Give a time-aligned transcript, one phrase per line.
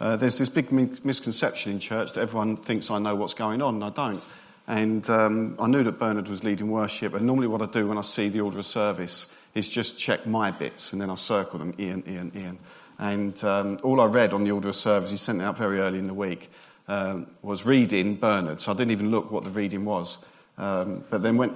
[0.00, 3.74] Uh, there's this big misconception in church that everyone thinks I know what's going on,
[3.74, 4.22] and I don't.
[4.66, 7.98] And um, I knew that Bernard was leading worship, and normally what I do when
[7.98, 11.58] I see the order of service is just check my bits, and then I circle
[11.58, 12.58] them, Ian, Ian, Ian.
[12.98, 15.80] And um, all I read on the order of service, he sent it out very
[15.80, 16.50] early in the week,
[16.88, 18.60] um, was reading Bernard.
[18.60, 20.18] So I didn't even look what the reading was.
[20.56, 21.54] Um, but then went,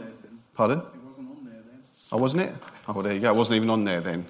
[0.54, 0.78] pardon?
[0.78, 1.82] It wasn't on there then.
[2.12, 2.54] Oh, wasn't it?
[2.88, 3.30] Oh, there you go.
[3.30, 4.26] It wasn't even on there then.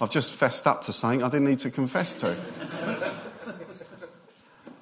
[0.00, 2.36] I've just fessed up to something I didn't need to confess to.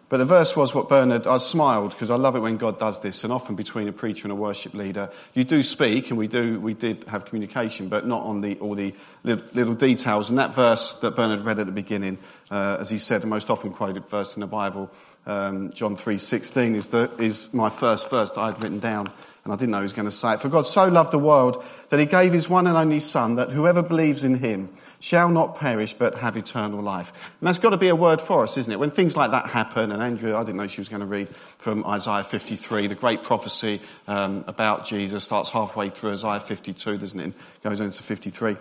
[0.09, 3.01] But the verse was what Bernard, I smiled because I love it when God does
[3.01, 6.29] this, and often between a preacher and a worship leader, you do speak, and we
[6.29, 10.29] do, we did have communication, but not on the, all the little, little details.
[10.29, 12.19] And that verse that Bernard read at the beginning,
[12.51, 14.91] uh, as he said, the most often quoted verse in the Bible,
[15.27, 19.11] um, John 3.16 is, the, is my first verse that I'd written down,
[19.45, 20.41] and I didn't know he was going to say it.
[20.41, 23.51] For God so loved the world that he gave his one and only son that
[23.51, 27.13] whoever believes in him shall not perish but have eternal life.
[27.41, 28.79] And that's got to be a word for us, isn't it?
[28.81, 31.29] When things like that happen, and Andrew, I didn't know she was going to read
[31.59, 37.21] from Isaiah 53, the great prophecy um, about Jesus starts halfway through Isaiah 52, doesn't
[37.21, 37.25] it?
[37.25, 38.57] And goes into 53.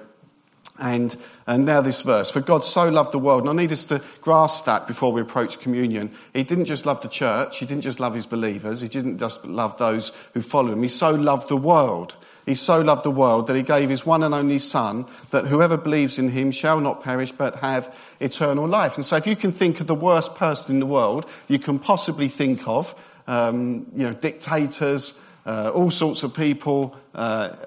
[0.79, 2.31] And, and now this verse.
[2.31, 3.41] For God so loved the world.
[3.41, 6.11] And I need us to grasp that before we approach communion.
[6.33, 7.59] He didn't just love the church.
[7.59, 8.81] He didn't just love his believers.
[8.81, 10.81] He didn't just love those who follow him.
[10.81, 14.23] He so loved the world he so loved the world that he gave his one
[14.23, 18.95] and only son that whoever believes in him shall not perish but have eternal life.
[18.95, 21.79] And so if you can think of the worst person in the world you can
[21.79, 22.93] possibly think of,
[23.27, 25.13] um, you know, dictators,
[25.45, 27.17] uh, all sorts of people, uh,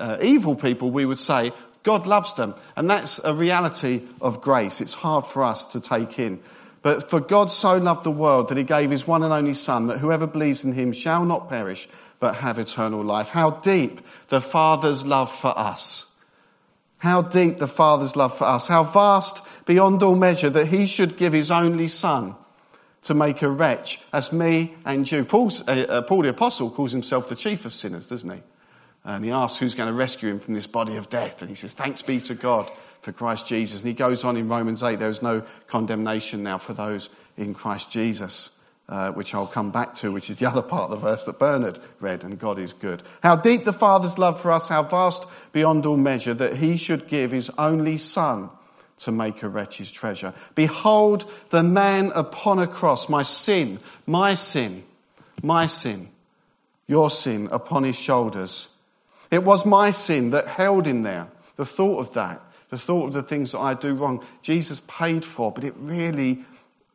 [0.01, 1.53] uh, evil people, we would say,
[1.87, 2.56] God loves them.
[2.75, 4.81] And that's a reality of grace.
[4.81, 6.41] It's hard for us to take in.
[6.83, 9.87] But for God so loved the world that he gave his one and only son
[9.87, 13.28] that whoever believes in him shall not perish but have eternal life.
[13.28, 16.06] How deep the Father's love for us.
[16.98, 18.67] How deep the Father's love for us.
[18.67, 22.34] How vast beyond all measure that he should give his only son
[23.03, 25.25] to make a wretch as me and you.
[25.33, 28.43] Uh, uh, Paul the Apostle calls himself the chief of sinners, doesn't he?
[29.06, 31.41] And he asks who's going to rescue him from this body of death.
[31.41, 33.81] And he says, thanks be to God for Christ Jesus.
[33.81, 37.09] And he goes on in Romans 8, there is no condemnation now for those
[37.39, 38.50] in Christ Jesus
[38.89, 41.39] uh, which I'll come back to, which is the other part of the verse that
[41.39, 43.03] Bernard read, and God is good.
[43.22, 47.09] How deep the Father's love for us, how vast beyond all measure, that he should
[47.09, 48.50] give his only Son
[48.99, 50.33] to make a wretch's treasure.
[50.55, 54.84] Behold the man upon a cross, my sin, my sin,
[55.43, 56.09] my sin,
[56.87, 58.69] your sin upon his shoulders.
[59.31, 61.28] It was my sin that held him there.
[61.56, 65.25] The thought of that, the thought of the things that I do wrong, Jesus paid
[65.25, 66.44] for, but it really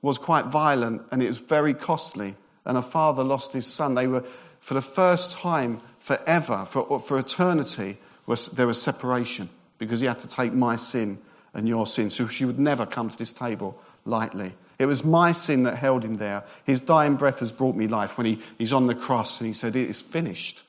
[0.02, 2.36] was quite violent and it was very costly.
[2.66, 3.96] And a father lost his son.
[3.96, 4.24] They were,
[4.60, 10.20] for the first time forever, for, for eternity, was, there was separation because he had
[10.20, 11.18] to take my sin
[11.54, 12.10] and your sin.
[12.10, 14.54] So she would never come to this table lightly.
[14.80, 16.44] It was my sin that held him there.
[16.64, 19.54] His dying breath has brought me life when he, he's on the cross and he
[19.54, 20.64] said, It is finished.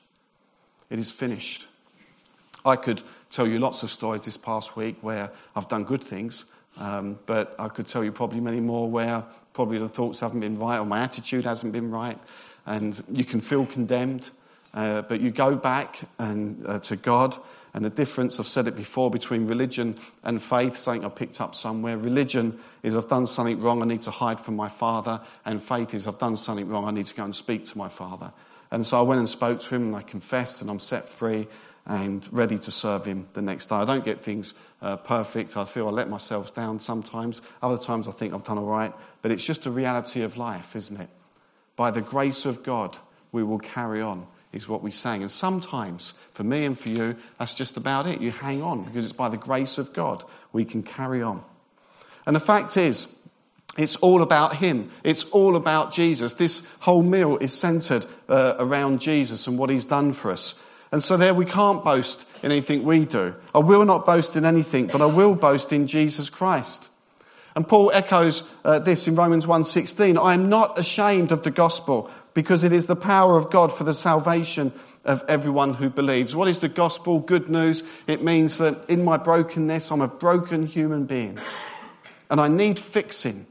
[0.93, 1.67] It is finished.
[2.63, 6.45] I could tell you lots of stories this past week where I've done good things
[6.77, 9.23] um, but I could tell you probably many more where
[9.53, 12.17] probably the thoughts haven't been right or my attitude hasn't been right.
[12.65, 14.29] And you can feel condemned.
[14.73, 17.37] Uh, but you go back and, uh, to God,
[17.75, 21.53] and the difference, I've said it before, between religion and faith, something I picked up
[21.53, 21.95] somewhere.
[21.95, 25.93] Religion is I've done something wrong, I need to hide from my father, and faith
[25.93, 28.31] is I've done something wrong, I need to go and speak to my father.
[28.73, 31.47] And so I went and spoke to him, and I confessed, and I'm set free,
[31.85, 33.75] and ready to serve him the next day.
[33.75, 35.55] I don't get things uh, perfect.
[35.55, 37.43] I feel I let myself down sometimes.
[37.61, 38.91] Other times I think I've done all right.
[39.21, 41.09] But it's just a reality of life, isn't it?
[41.75, 42.97] By the grace of God,
[43.31, 45.21] we will carry on, is what we sang.
[45.21, 48.21] And sometimes, for me and for you, that's just about it.
[48.21, 51.43] You hang on because it's by the grace of God we can carry on.
[52.25, 53.07] And the fact is,
[53.77, 54.91] it's all about Him.
[55.03, 56.35] It's all about Jesus.
[56.35, 60.53] This whole meal is centered uh, around Jesus and what He's done for us.
[60.91, 63.33] And so there we can't boast in anything we do.
[63.55, 66.89] I will not boast in anything, but I will boast in Jesus Christ.
[67.55, 72.11] And Paul echoes uh, this in Romans 1:16, I am not ashamed of the gospel
[72.35, 74.71] because it is the power of God for the salvation
[75.03, 76.35] of everyone who believes.
[76.35, 77.19] What is the gospel?
[77.19, 77.83] Good news.
[78.07, 81.39] It means that in my brokenness, I'm a broken human being
[82.29, 83.45] and I need fixing.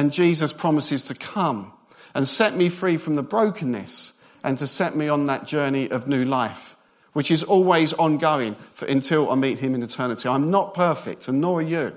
[0.00, 1.74] And Jesus promises to come
[2.14, 6.08] and set me free from the brokenness and to set me on that journey of
[6.08, 6.74] new life,
[7.12, 10.26] which is always ongoing for, until I meet him in eternity.
[10.26, 11.92] I'm not perfect, and nor are you.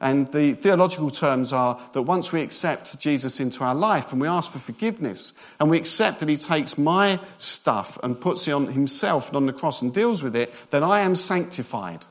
[0.00, 4.28] And the theological terms are that once we accept Jesus into our life and we
[4.28, 8.68] ask for forgiveness and we accept that he takes my stuff and puts it on
[8.68, 12.06] himself and on the cross and deals with it, then I am sanctified.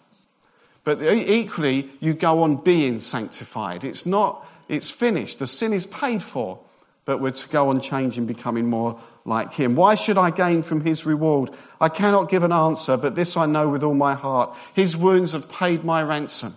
[0.84, 3.86] But equally, you go on being sanctified.
[3.86, 5.40] It's not It's finished.
[5.40, 6.60] The sin is paid for,
[7.04, 9.76] but we're to go on changing, becoming more like him.
[9.76, 11.50] Why should I gain from his reward?
[11.82, 14.56] I cannot give an answer, but this I know with all my heart.
[14.74, 16.56] His wounds have paid my ransom.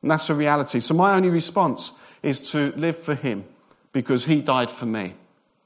[0.00, 0.80] And that's a reality.
[0.80, 1.92] So my only response
[2.22, 3.44] is to live for him
[3.92, 5.14] because he died for me.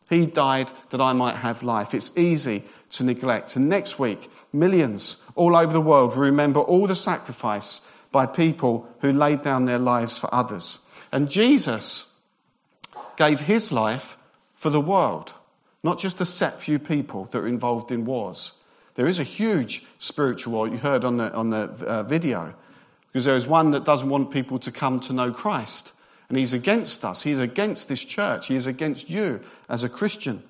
[0.08, 1.93] He died that I might have life.
[1.93, 3.56] It's easy to neglect.
[3.56, 7.81] And next week, millions all over the world will remember all the sacrifice
[8.12, 10.78] by people who laid down their lives for others.
[11.12, 12.06] And Jesus
[13.16, 14.16] gave his life
[14.54, 15.32] for the world,
[15.82, 18.52] not just a set few people that are involved in wars.
[18.94, 22.54] There is a huge spiritual war you heard on the, on the uh, video,
[23.08, 25.92] because there is one that doesn't want people to come to know Christ.
[26.28, 27.22] And he's against us.
[27.22, 28.48] He's against this church.
[28.48, 30.42] He is against you as a Christian.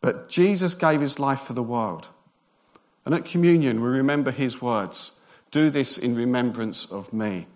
[0.00, 2.08] But Jesus gave his life for the world.
[3.04, 5.12] And at communion, we remember his words
[5.50, 7.46] Do this in remembrance of me.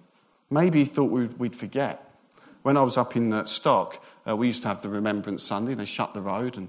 [0.51, 2.03] Maybe he thought we'd forget.
[2.63, 5.75] When I was up in uh, Stock, uh, we used to have the Remembrance Sunday.
[5.75, 6.69] They shut the road, and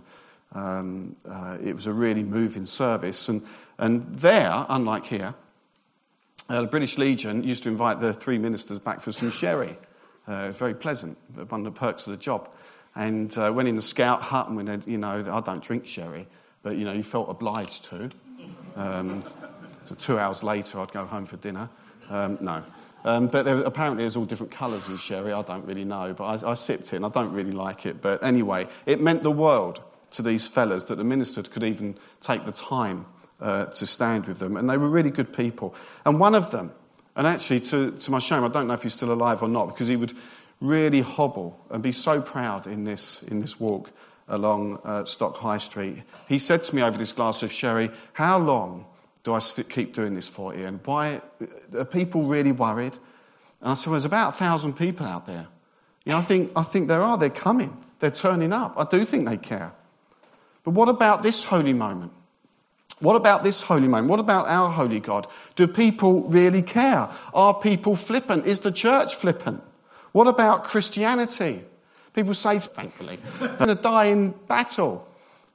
[0.53, 3.29] um, uh, it was a really moving service.
[3.29, 3.43] And,
[3.77, 5.33] and there, unlike here,
[6.49, 9.75] uh, the British Legion used to invite the three ministers back for some sherry.
[10.27, 11.17] Uh, it was very pleasant,
[11.49, 12.49] one of the perks of the job.
[12.95, 16.27] And went in the scout hut, and when you know, I don't drink sherry,
[16.63, 18.09] but you know, you felt obliged to.
[18.75, 19.23] Um,
[19.83, 21.69] so two hours later, I'd go home for dinner.
[22.09, 22.63] Um, no.
[23.07, 25.31] Um, but there, apparently there's all different colours in sherry.
[25.31, 28.01] I don't really know, but I, I sipped it and I don't really like it.
[28.01, 29.81] But anyway, it meant the world
[30.11, 33.05] to these fellas that the minister could even take the time
[33.39, 34.57] uh, to stand with them.
[34.57, 35.73] And they were really good people.
[36.05, 36.73] And one of them,
[37.15, 39.67] and actually, to, to my shame, I don't know if he's still alive or not,
[39.67, 40.11] because he would
[40.59, 43.89] really hobble and be so proud in this, in this walk
[44.27, 46.03] along uh, Stock High Street.
[46.27, 48.85] He said to me over this glass of sherry, How long
[49.27, 50.65] do I keep doing this for, you?
[50.65, 51.21] And Why
[51.77, 52.93] are people really worried?
[53.59, 55.47] And I said, well, There's about a thousand people out there.
[56.05, 57.17] You know, I think, I think there are.
[57.17, 57.75] They're coming.
[57.99, 58.75] They're turning up.
[58.77, 59.73] I do think they care.
[60.63, 62.13] But what about this holy moment?
[62.99, 64.07] What about this holy moment?
[64.07, 65.27] What about our holy God?
[65.57, 67.09] Do people really care?
[67.33, 68.45] Are people flippant?
[68.45, 69.61] Is the church flippant?
[70.13, 71.65] What about Christianity?
[72.13, 75.06] People say, thankfully, I'm going to die in battle.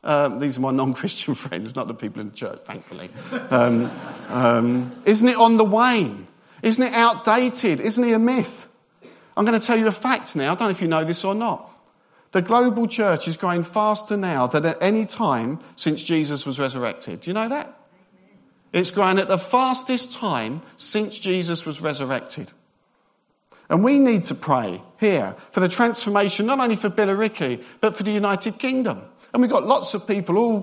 [0.04, 3.10] Um, these are my non Christian friends, not the people in the church, thankfully.
[3.50, 3.90] Um,
[4.28, 6.26] um, isn't it on the wane?
[6.62, 7.80] Isn't it outdated?
[7.80, 8.68] Isn't it a myth?
[9.36, 10.52] I'm going to tell you a fact now.
[10.52, 11.68] I don't know if you know this or not.
[12.32, 17.20] The global church is growing faster now than at any time since Jesus was resurrected.
[17.20, 17.78] Do you know that?
[18.72, 22.52] It's growing at the fastest time since Jesus was resurrected.
[23.68, 28.02] And we need to pray here for the transformation, not only for Billericay, but for
[28.02, 29.02] the United Kingdom.
[29.32, 30.60] And we've got lots of people, all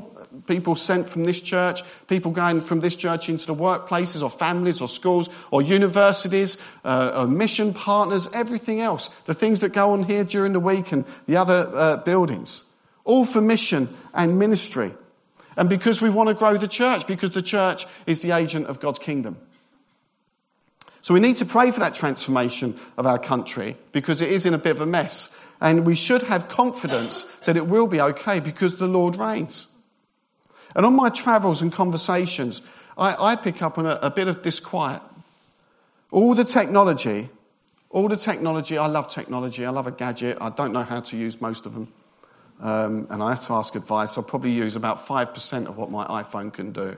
[0.48, 4.80] people sent from this church, people going from this church into the workplaces or families
[4.80, 9.10] or schools or universities, uh, or mission partners, everything else.
[9.26, 12.64] The things that go on here during the week and the other uh, buildings.
[13.06, 14.94] All for mission and ministry.
[15.58, 18.80] And because we want to grow the church, because the church is the agent of
[18.80, 19.38] God's kingdom.
[21.02, 24.54] So we need to pray for that transformation of our country because it is in
[24.54, 25.30] a bit of a mess.
[25.62, 29.68] And we should have confidence that it will be okay because the Lord reigns.
[30.76, 32.62] And on my travels and conversations,
[32.98, 35.02] I, I pick up on a, a bit of disquiet.
[36.12, 37.30] All the technology,
[37.90, 41.18] all the technology, I love technology, I love a gadget, I don't know how to
[41.18, 41.92] use most of them.
[42.62, 44.18] Um, and I have to ask advice.
[44.18, 46.98] I'll probably use about 5% of what my iPhone can do.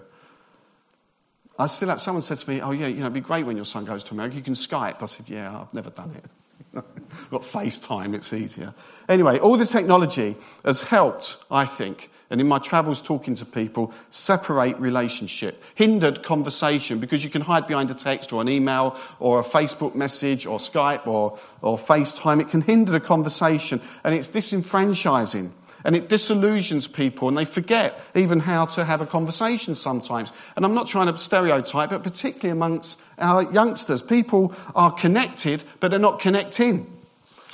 [1.60, 3.56] I still have, someone said to me, Oh, yeah, you know, it'd be great when
[3.56, 4.36] your son goes to America.
[4.36, 5.04] You can Skype.
[5.04, 6.26] I said, Yeah, I've never done it.
[6.74, 8.74] Got FaceTime, it's easier.
[9.10, 13.94] Anyway, all the technology has helped, I think, and in my travels talking to people,
[14.10, 19.42] separate relationship, hindered conversation because you can hide behind a text or an email or
[19.42, 22.40] a Facebook message or Skype or, or FaceTime.
[22.40, 25.52] It can hinder the conversation and it's disenfranchising
[25.84, 30.32] and it disillusions people and they forget even how to have a conversation sometimes.
[30.56, 35.90] And I'm not trying to stereotype, but particularly amongst our youngsters, people are connected, but
[35.90, 36.86] they're not connecting.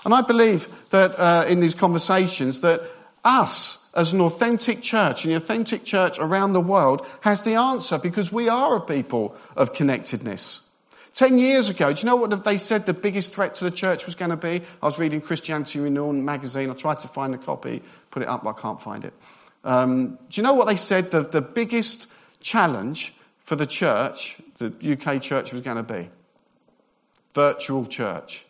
[0.05, 2.81] And I believe that uh, in these conversations that
[3.23, 7.97] us as an authentic church and the authentic church around the world has the answer
[7.97, 10.61] because we are a people of connectedness.
[11.17, 14.05] Ten years ago, do you know what they said the biggest threat to the church
[14.05, 14.61] was going to be?
[14.83, 16.69] I was reading Christianity Renewal magazine.
[16.69, 17.81] I tried to find a copy,
[18.11, 19.15] put it up, but I can't find it.
[19.63, 22.05] Um, do you know what they said the, the biggest
[22.39, 26.07] challenge for the church, the UK church, was going to be?
[27.33, 28.45] Virtual church.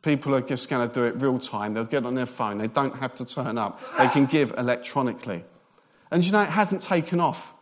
[0.00, 1.74] People are just going to do it real time.
[1.74, 2.56] They'll get on their phone.
[2.56, 3.78] They don't have to turn up.
[3.98, 5.44] They can give electronically.
[6.10, 7.52] And you know, it hasn't taken off.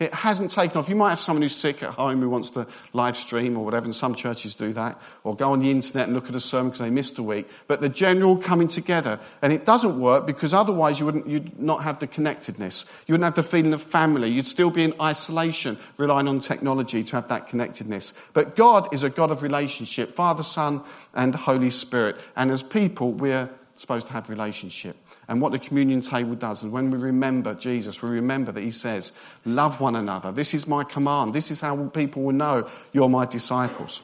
[0.00, 0.88] It hasn't taken off.
[0.88, 3.84] You might have someone who's sick at home who wants to live stream or whatever,
[3.84, 6.70] and some churches do that, or go on the internet and look at a sermon
[6.70, 7.48] because they missed a week.
[7.68, 11.84] But the general coming together, and it doesn't work because otherwise you wouldn't, you'd not
[11.84, 12.86] have the connectedness.
[13.06, 14.30] You wouldn't have the feeling of family.
[14.30, 18.14] You'd still be in isolation, relying on technology to have that connectedness.
[18.32, 20.82] But God is a God of relationship, Father, Son,
[21.14, 22.16] and Holy Spirit.
[22.34, 24.96] And as people, we're supposed to have relationship.
[25.28, 28.70] And what the communion table does is when we remember Jesus, we remember that he
[28.70, 29.12] says,
[29.44, 30.32] Love one another.
[30.32, 31.34] This is my command.
[31.34, 34.02] This is how people will know you're my disciples.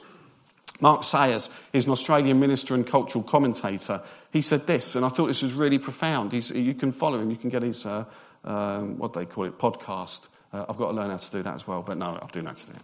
[0.81, 4.03] Mark Sayers is an Australian minister and cultural commentator.
[4.33, 6.33] He said this, and I thought this was really profound.
[6.33, 8.05] He's, you can follow him, you can get his, uh,
[8.45, 10.21] um, what they call it, podcast.
[10.53, 12.43] Uh, I've got to learn how to do that as well, but no, I'll do
[12.43, 12.79] that today.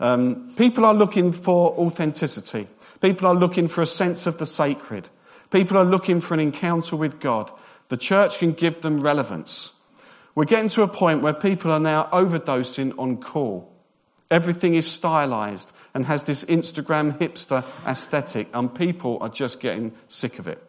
[0.00, 2.68] Um, people are looking for authenticity.
[3.00, 5.08] People are looking for a sense of the sacred.
[5.50, 7.50] People are looking for an encounter with God.
[7.88, 9.72] The church can give them relevance.
[10.34, 13.72] We're getting to a point where people are now overdosing on call.
[14.30, 20.38] Everything is stylized and has this Instagram hipster aesthetic, and people are just getting sick
[20.38, 20.62] of it.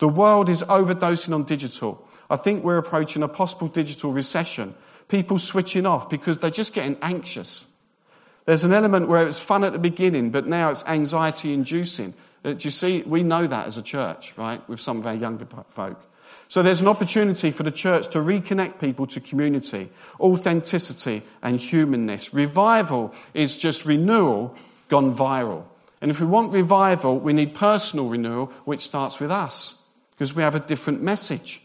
[0.00, 2.06] The world is overdosing on digital.
[2.28, 4.74] I think we're approaching a possible digital recession.
[5.06, 7.64] People switching off because they're just getting anxious.
[8.44, 12.14] There's an element where it's fun at the beginning, but now it's anxiety inducing.
[12.46, 13.02] Uh, do you see?
[13.02, 14.66] We know that as a church, right?
[14.68, 16.00] With some of our younger folk.
[16.48, 22.32] So there's an opportunity for the church to reconnect people to community, authenticity, and humanness.
[22.32, 24.54] Revival is just renewal
[24.88, 25.64] gone viral.
[26.00, 29.74] And if we want revival, we need personal renewal, which starts with us,
[30.10, 31.62] because we have a different message.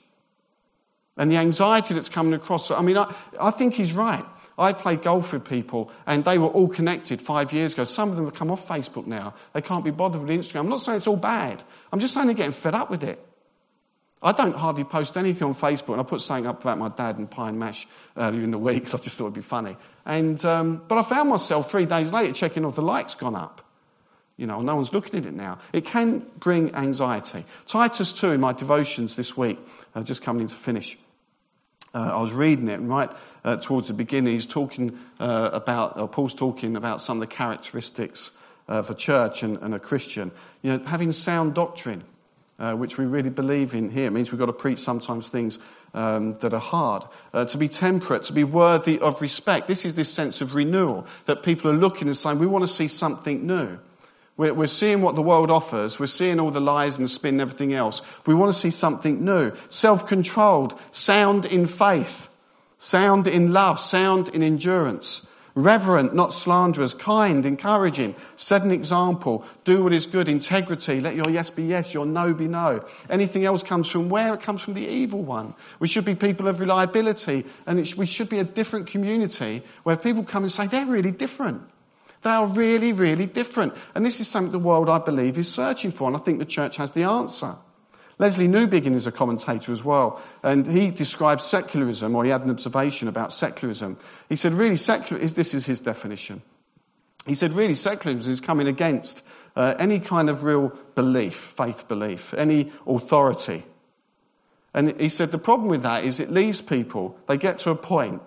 [1.16, 4.26] And the anxiety that's coming across, I mean, I, I think he's right.
[4.58, 7.84] I played golf with people and they were all connected five years ago.
[7.84, 9.34] Some of them have come off Facebook now.
[9.54, 10.62] They can't be bothered with Instagram.
[10.62, 11.64] I'm not saying it's all bad.
[11.92, 13.26] I'm just saying they're getting fed up with it.
[14.24, 17.18] I don't hardly post anything on Facebook, and I put something up about my dad
[17.18, 19.76] and pie and mash earlier in the week because I just thought it'd be funny.
[20.06, 23.66] And, um, but I found myself three days later checking if the likes gone up.
[24.38, 25.60] You know, no one's looking at it now.
[25.74, 27.46] It can bring anxiety.
[27.68, 29.60] Titus 2 in my devotions this week,
[29.96, 30.98] uh, just coming in to finish.
[31.94, 33.10] Uh, I was reading it, right
[33.44, 38.32] uh, towards the beginning, he's talking uh, about, Paul's talking about some of the characteristics
[38.68, 40.32] of a church and, and a Christian.
[40.62, 42.04] You know, having sound doctrine
[42.62, 44.10] uh, which we really believe in here.
[44.12, 45.58] Means we've got to preach sometimes things
[45.96, 47.04] um, that are hard.
[47.34, 49.68] Uh, to be temperate, to be worthy of respect.
[49.68, 52.68] This is this sense of renewal that people are looking and saying, we want to
[52.68, 53.80] see something new.
[54.42, 56.00] We're, we're seeing what the world offers.
[56.00, 58.02] We're seeing all the lies and spin and everything else.
[58.26, 59.52] We want to see something new.
[59.70, 62.28] Self-controlled, sound in faith,
[62.80, 65.22] sound in love, sound in endurance
[65.54, 71.30] reverent, not slanderers, kind, encouraging, set an example, do what is good, integrity, let your
[71.30, 72.84] yes be yes, your no be no.
[73.10, 74.34] Anything else comes from where?
[74.34, 75.54] It comes from the evil one.
[75.80, 79.98] We should be people of reliability, and sh- we should be a different community where
[79.98, 81.62] people come and say, they're really different.
[82.24, 83.74] They are really, really different.
[83.96, 86.46] And this is something the world, I believe, is searching for, and I think the
[86.46, 87.56] church has the answer.
[88.20, 92.52] Lesslie Newbigin is a commentator as well, and he describes secularism, or he had an
[92.52, 93.98] observation about secularism.
[94.30, 96.44] He said, really, secular, is this is his definition.
[97.26, 99.24] He said, really, secularism is coming against
[99.56, 103.66] uh, any kind of real belief, faith belief, any authority.
[104.74, 107.76] And he said, the problem with that is it leaves people, they get to a
[107.76, 108.22] point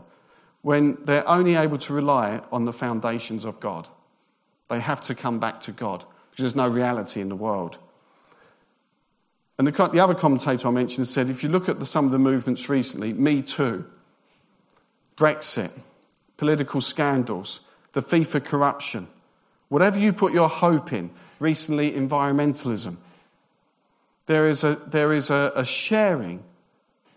[0.64, 3.86] when they're only able to rely on the foundations of God.
[4.70, 7.76] They have to come back to God because there's no reality in the world.
[9.58, 12.12] And the, the other commentator I mentioned said if you look at the, some of
[12.12, 13.84] the movements recently, Me Too,
[15.18, 15.70] Brexit,
[16.38, 17.60] political scandals,
[17.92, 19.08] the FIFA corruption,
[19.68, 22.96] whatever you put your hope in, recently environmentalism,
[24.24, 26.42] there is a, there is a, a sharing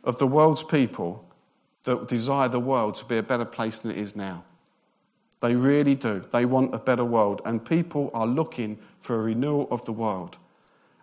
[0.03, 1.23] of the world's people
[1.87, 4.43] that desire the world to be a better place than it is now.
[5.41, 6.23] They really do.
[6.31, 7.41] They want a better world.
[7.43, 10.37] And people are looking for a renewal of the world.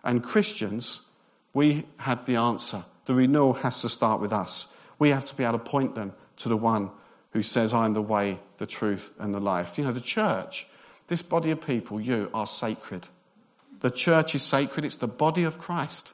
[0.03, 1.01] And Christians
[1.55, 2.83] we have the answer.
[3.05, 4.67] The renewal has to start with us.
[4.99, 6.91] We have to be able to point them to the one
[7.31, 9.77] who says, I am the way, the truth, and the life.
[9.77, 10.67] You know, the church,
[11.07, 13.07] this body of people, you are sacred.
[13.79, 14.83] The church is sacred.
[14.83, 16.13] It's the body of Christ.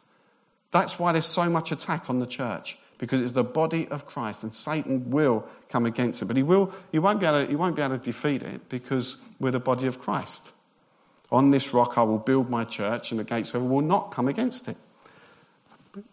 [0.72, 4.44] That's why there's so much attack on the church, because it's the body of Christ,
[4.44, 6.26] and Satan will come against it.
[6.26, 8.70] But he, will, he, won't, be able to, he won't be able to defeat it
[8.70, 10.52] because we're the body of Christ.
[11.32, 14.12] On this rock I will build my church, and the gates of it will not
[14.12, 14.78] come against it.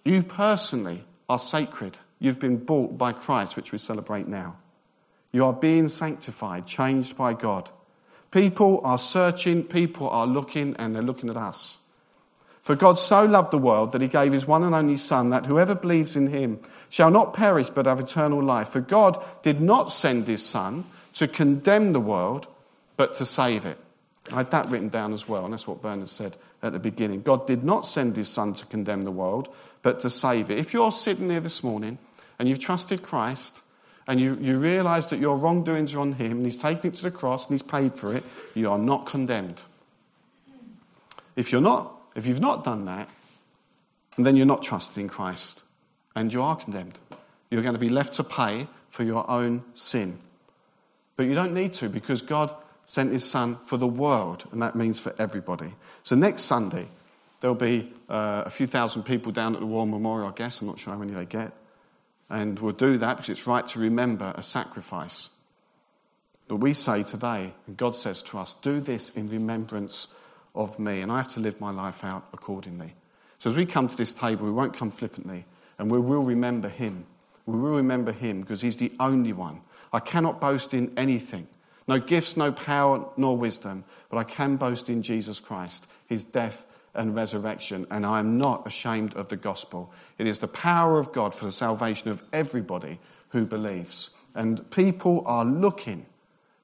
[0.02, 1.98] You personally are sacred.
[2.20, 4.56] You've been bought by Christ, which we celebrate now.
[5.30, 7.68] You are being sanctified, changed by God.
[8.30, 11.76] People are searching, people are looking, and they're looking at us.
[12.68, 15.46] For God so loved the world that he gave his one and only Son, that
[15.46, 16.60] whoever believes in him
[16.90, 18.68] shall not perish but have eternal life.
[18.68, 20.84] For God did not send his Son
[21.14, 22.46] to condemn the world,
[22.98, 23.78] but to save it.
[24.30, 27.22] I had that written down as well, and that's what Bernard said at the beginning.
[27.22, 29.48] God did not send his Son to condemn the world,
[29.80, 30.58] but to save it.
[30.58, 31.96] If you're sitting there this morning
[32.38, 33.62] and you've trusted Christ,
[34.06, 37.04] and you, you realize that your wrongdoings are on him, and he's taken it to
[37.04, 39.62] the cross and he's paid for it, you are not condemned.
[41.34, 43.08] If you're not, if you've not done that,
[44.18, 45.62] then you're not trusting in Christ,
[46.16, 46.98] and you are condemned.
[47.48, 50.18] You're going to be left to pay for your own sin.
[51.14, 52.52] But you don't need to because God
[52.86, 55.72] sent his son for the world, and that means for everybody.
[56.02, 56.88] So next Sunday,
[57.40, 60.60] there'll be uh, a few thousand people down at the War Memorial, I guess.
[60.60, 61.52] I'm not sure how many they get.
[62.28, 65.28] And we'll do that because it's right to remember a sacrifice.
[66.48, 70.08] But we say today, and God says to us, do this in remembrance
[70.54, 71.00] of me.
[71.00, 72.94] And I have to live my life out accordingly.
[73.38, 75.44] So as we come to this table, we won't come flippantly,
[75.78, 77.06] and we will remember him.
[77.46, 79.60] We will remember him because he's the only one.
[79.92, 81.46] I cannot boast in anything.
[81.86, 86.66] No gifts, no power, nor wisdom, but I can boast in Jesus Christ, his death
[86.94, 89.92] and resurrection, and I am not ashamed of the gospel.
[90.18, 92.98] It is the power of God for the salvation of everybody
[93.30, 94.10] who believes.
[94.34, 96.06] And people are looking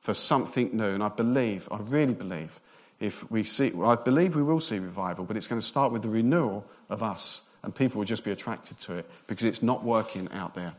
[0.01, 2.61] for something new, and I believe, I really believe,
[3.05, 6.03] if we see, I believe we will see revival, but it's going to start with
[6.03, 9.85] the renewal of us, and people will just be attracted to it because it's not
[9.85, 10.73] working out there.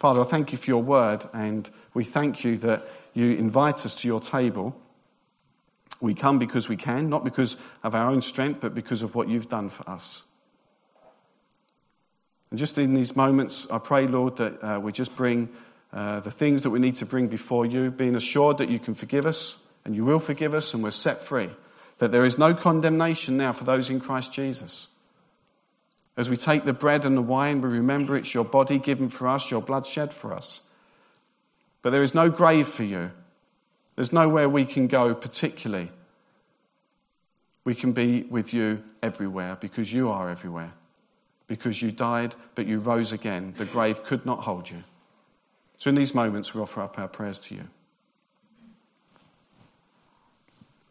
[0.00, 3.94] Father, I thank you for your word, and we thank you that you invite us
[3.96, 4.76] to your table.
[6.00, 9.28] We come because we can, not because of our own strength, but because of what
[9.28, 10.24] you've done for us.
[12.50, 15.48] And just in these moments, I pray, Lord, that uh, we just bring
[15.92, 18.96] uh, the things that we need to bring before you, being assured that you can
[18.96, 21.50] forgive us and you will forgive us and we're set free.
[21.98, 24.88] That there is no condemnation now for those in Christ Jesus.
[26.16, 29.28] As we take the bread and the wine, we remember it's your body given for
[29.28, 30.60] us, your blood shed for us.
[31.80, 33.10] But there is no grave for you.
[33.96, 35.90] There's nowhere we can go particularly.
[37.64, 40.72] We can be with you everywhere because you are everywhere.
[41.46, 43.54] Because you died, but you rose again.
[43.56, 44.82] The grave could not hold you.
[45.78, 47.64] So in these moments, we offer up our prayers to you.